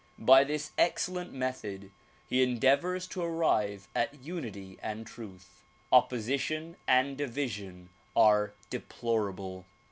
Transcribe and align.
By 0.17 0.43
this 0.43 0.71
excellent 0.79 1.31
method 1.31 1.91
he 2.27 2.41
endeavors 2.41 3.05
to 3.09 3.21
arrive 3.21 3.87
at 3.93 4.15
unity 4.23 4.79
and 4.81 5.05
truth. 5.05 5.61
Opposition 5.91 6.75
and 6.87 7.15
division 7.15 7.89
are 8.15 8.55
deplorable. 8.71 9.67